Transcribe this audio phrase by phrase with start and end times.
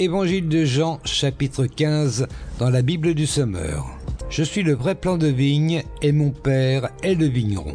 [0.00, 2.28] Évangile de Jean, chapitre 15,
[2.60, 3.98] dans la Bible du Semeur.
[4.30, 7.74] Je suis le vrai plan de vigne, et mon Père est le vigneron.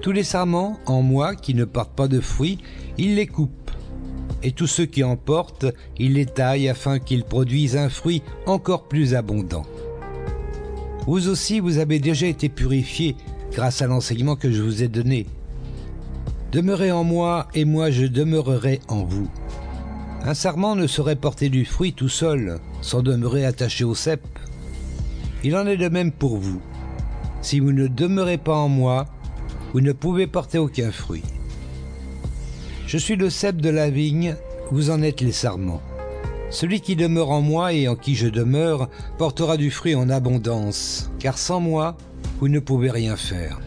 [0.00, 2.58] Tous les sarments en moi qui ne portent pas de fruits,
[2.98, 3.72] il les coupe.
[4.44, 5.66] Et tous ceux qui en portent,
[5.98, 9.66] il les taille afin qu'ils produisent un fruit encore plus abondant.
[11.08, 13.16] Vous aussi, vous avez déjà été purifiés
[13.50, 15.26] grâce à l'enseignement que je vous ai donné.
[16.52, 19.28] Demeurez en moi, et moi je demeurerai en vous.
[20.24, 24.20] Un sarment ne saurait porter du fruit tout seul, sans demeurer attaché au cep.
[25.44, 26.60] Il en est de même pour vous.
[27.40, 29.06] Si vous ne demeurez pas en moi,
[29.72, 31.22] vous ne pouvez porter aucun fruit.
[32.86, 34.34] Je suis le cep de la vigne,
[34.70, 35.82] vous en êtes les sarments.
[36.50, 41.10] Celui qui demeure en moi et en qui je demeure portera du fruit en abondance,
[41.18, 41.96] car sans moi,
[42.40, 43.60] vous ne pouvez rien faire.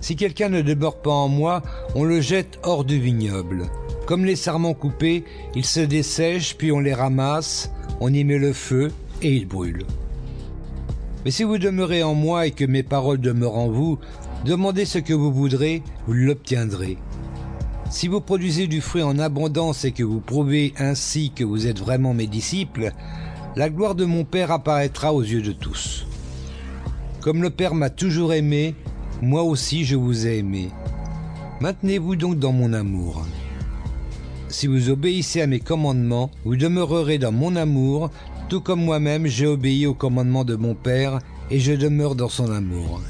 [0.00, 1.62] Si quelqu'un ne demeure pas en moi,
[1.94, 3.66] on le jette hors du vignoble.
[4.06, 5.24] Comme les sarments coupés,
[5.54, 9.84] ils se dessèchent, puis on les ramasse, on y met le feu, et ils brûlent.
[11.24, 13.98] Mais si vous demeurez en moi et que mes paroles demeurent en vous,
[14.44, 16.98] demandez ce que vous voudrez, vous l'obtiendrez.
[17.90, 21.80] Si vous produisez du fruit en abondance et que vous prouvez ainsi que vous êtes
[21.80, 22.92] vraiment mes disciples,
[23.56, 26.06] la gloire de mon Père apparaîtra aux yeux de tous.
[27.20, 28.76] Comme le Père m'a toujours aimé,
[29.20, 30.70] moi aussi je vous ai aimé.
[31.60, 33.24] Maintenez-vous donc dans mon amour.
[34.56, 38.08] Si vous obéissez à mes commandements, vous demeurerez dans mon amour,
[38.48, 41.18] tout comme moi-même j'ai obéi aux commandements de mon Père,
[41.50, 43.02] et je demeure dans son amour.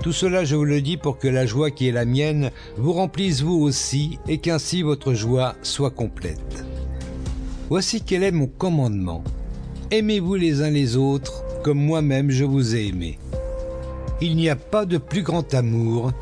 [0.00, 2.94] Tout cela je vous le dis pour que la joie qui est la mienne vous
[2.94, 6.64] remplisse vous aussi, et qu'ainsi votre joie soit complète.
[7.68, 9.22] Voici quel est mon commandement.
[9.90, 13.18] Aimez-vous les uns les autres, comme moi-même je vous ai aimé.
[14.22, 16.12] Il n'y a pas de plus grand amour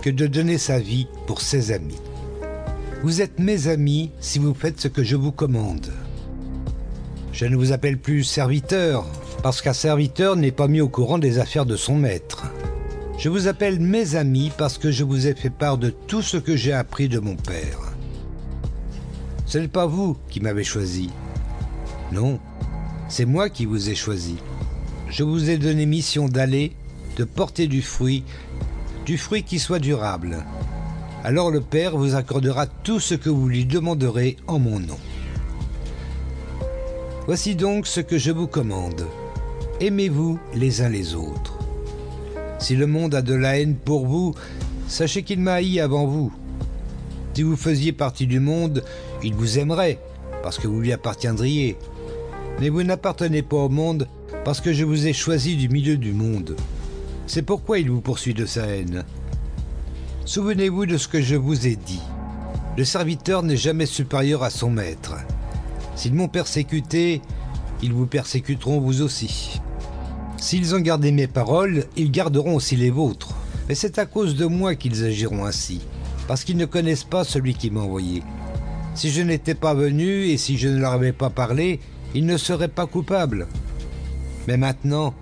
[0.00, 1.98] que de donner sa vie pour ses amis.
[3.02, 5.90] Vous êtes mes amis si vous faites ce que je vous commande.
[7.32, 9.06] Je ne vous appelle plus serviteur,
[9.42, 12.44] parce qu'un serviteur n'est pas mis au courant des affaires de son maître.
[13.16, 16.36] Je vous appelle mes amis parce que je vous ai fait part de tout ce
[16.36, 17.94] que j'ai appris de mon Père.
[19.46, 21.08] Ce n'est pas vous qui m'avez choisi.
[22.12, 22.38] Non,
[23.08, 24.36] c'est moi qui vous ai choisi.
[25.08, 26.72] Je vous ai donné mission d'aller,
[27.16, 28.24] de porter du fruit,
[29.06, 30.44] du fruit qui soit durable,
[31.22, 34.98] alors le Père vous accordera tout ce que vous lui demanderez en mon nom.
[37.26, 39.06] Voici donc ce que je vous commande.
[39.80, 41.58] Aimez-vous les uns les autres.
[42.58, 44.34] Si le monde a de la haine pour vous,
[44.88, 46.32] sachez qu'il m'a haï avant vous.
[47.34, 48.84] Si vous faisiez partie du monde,
[49.22, 49.98] il vous aimerait,
[50.42, 51.76] parce que vous lui appartiendriez.
[52.60, 54.08] Mais vous n'appartenez pas au monde,
[54.44, 56.56] parce que je vous ai choisi du milieu du monde.
[57.26, 59.04] C'est pourquoi il vous poursuit de sa haine.
[60.30, 62.02] Souvenez-vous de ce que je vous ai dit.
[62.76, 65.16] Le serviteur n'est jamais supérieur à son maître.
[65.96, 67.20] S'ils m'ont persécuté,
[67.82, 69.60] ils vous persécuteront vous aussi.
[70.36, 73.34] S'ils ont gardé mes paroles, ils garderont aussi les vôtres.
[73.68, 75.80] Mais c'est à cause de moi qu'ils agiront ainsi,
[76.28, 78.22] parce qu'ils ne connaissent pas celui qui m'a envoyé.
[78.94, 81.80] Si je n'étais pas venu et si je ne leur avais pas parlé,
[82.14, 83.48] ils ne seraient pas coupables.
[84.46, 85.12] Mais maintenant,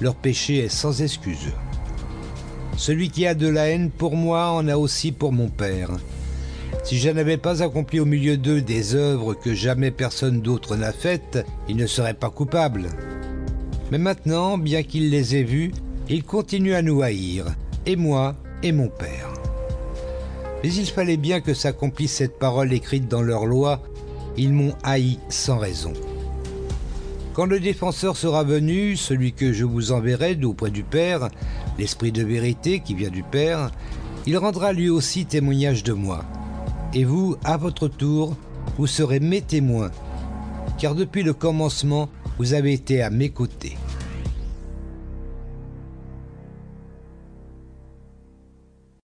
[0.00, 1.52] leur péché est sans excuse.
[2.78, 5.90] Celui qui a de la haine pour moi en a aussi pour mon Père.
[6.84, 10.92] Si je n'avais pas accompli au milieu d'eux des œuvres que jamais personne d'autre n'a
[10.92, 12.88] faites, ils ne seraient pas coupables.
[13.90, 15.72] Mais maintenant, bien qu'il les ait vus,
[16.08, 17.46] ils continuent à nous haïr,
[17.84, 19.34] et moi et mon Père.
[20.62, 23.82] Mais il fallait bien que s'accomplisse cette parole écrite dans leur loi,
[24.36, 25.94] ils m'ont haï sans raison.
[27.38, 31.28] Quand le défenseur sera venu, celui que je vous enverrai d'auprès du Père,
[31.78, 33.70] l'Esprit de vérité qui vient du Père,
[34.26, 36.24] il rendra lui aussi témoignage de moi.
[36.94, 38.36] Et vous, à votre tour,
[38.76, 39.92] vous serez mes témoins,
[40.78, 43.76] car depuis le commencement, vous avez été à mes côtés.